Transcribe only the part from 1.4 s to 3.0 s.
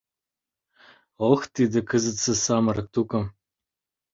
тиде кызытсе самырык